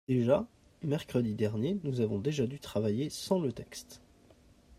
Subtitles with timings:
[0.07, 0.47] Déjà
[0.81, 4.01] mercredi dernier, nous avons déjà dû travailler sans le texte.